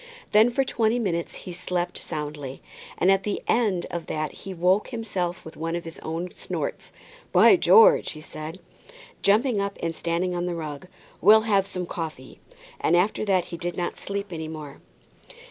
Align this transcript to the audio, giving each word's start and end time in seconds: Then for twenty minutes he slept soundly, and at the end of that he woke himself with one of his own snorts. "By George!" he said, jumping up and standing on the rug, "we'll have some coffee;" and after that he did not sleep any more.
Then 0.31 0.49
for 0.49 0.63
twenty 0.63 0.97
minutes 0.97 1.35
he 1.45 1.53
slept 1.53 1.95
soundly, 1.95 2.59
and 2.97 3.11
at 3.11 3.21
the 3.21 3.39
end 3.47 3.85
of 3.91 4.07
that 4.07 4.31
he 4.31 4.51
woke 4.51 4.87
himself 4.87 5.45
with 5.45 5.55
one 5.55 5.75
of 5.75 5.83
his 5.85 5.99
own 5.99 6.31
snorts. 6.33 6.91
"By 7.31 7.55
George!" 7.55 8.13
he 8.13 8.21
said, 8.21 8.59
jumping 9.21 9.59
up 9.61 9.77
and 9.79 9.95
standing 9.95 10.35
on 10.35 10.47
the 10.47 10.55
rug, 10.55 10.87
"we'll 11.21 11.41
have 11.41 11.67
some 11.67 11.85
coffee;" 11.85 12.39
and 12.79 12.97
after 12.97 13.23
that 13.25 13.45
he 13.53 13.57
did 13.57 13.77
not 13.77 13.99
sleep 13.99 14.33
any 14.33 14.47
more. 14.47 14.81